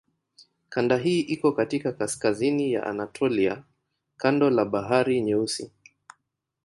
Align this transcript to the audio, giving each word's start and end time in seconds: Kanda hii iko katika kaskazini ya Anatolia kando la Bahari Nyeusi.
Kanda 0.69 0.97
hii 0.97 1.19
iko 1.21 1.51
katika 1.51 1.91
kaskazini 1.91 2.73
ya 2.73 2.85
Anatolia 2.87 3.63
kando 4.17 4.49
la 4.49 4.65
Bahari 4.65 5.21
Nyeusi. 5.21 5.71